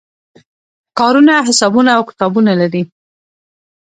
[0.99, 2.83] کارونه حسابونه او کتابونه لري.